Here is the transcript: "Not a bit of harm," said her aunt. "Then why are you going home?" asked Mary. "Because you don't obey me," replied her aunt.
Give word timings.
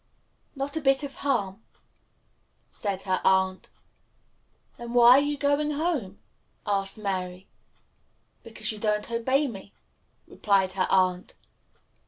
"Not 0.55 0.75
a 0.75 0.81
bit 0.81 1.03
of 1.03 1.13
harm," 1.17 1.61
said 2.71 3.03
her 3.03 3.21
aunt. 3.23 3.69
"Then 4.77 4.95
why 4.95 5.17
are 5.19 5.19
you 5.19 5.37
going 5.37 5.69
home?" 5.73 6.17
asked 6.65 6.97
Mary. 6.97 7.45
"Because 8.41 8.71
you 8.71 8.79
don't 8.79 9.11
obey 9.11 9.47
me," 9.47 9.73
replied 10.25 10.71
her 10.73 10.87
aunt. 10.89 11.35